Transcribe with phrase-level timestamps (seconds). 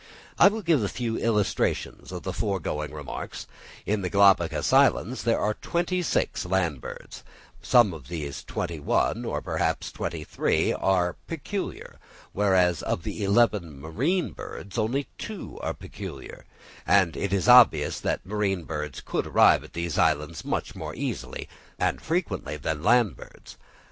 [0.39, 3.45] I will give a few illustrations of the foregoing remarks:
[3.85, 7.23] in the Galapagos Islands there are twenty six land birds;
[7.71, 11.99] of these twenty one (or perhaps twenty three) are peculiar;
[12.31, 16.45] whereas of the eleven marine birds only two are peculiar;
[16.87, 21.47] and it is obvious that marine birds could arrive at these islands much more easily
[21.77, 23.55] and frequently than land birds.